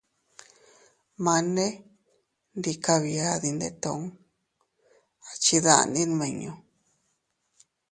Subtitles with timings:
[1.23, 1.65] Mane
[2.57, 4.03] ndi kabia dindetuu,
[5.29, 6.51] a chidandi nmiñu.